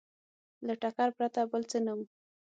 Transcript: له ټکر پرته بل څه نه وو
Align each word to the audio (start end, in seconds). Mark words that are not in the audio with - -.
له 0.65 0.73
ټکر 0.81 1.09
پرته 1.17 1.41
بل 1.51 1.61
څه 1.71 1.77
نه 1.85 1.93
وو 1.95 2.05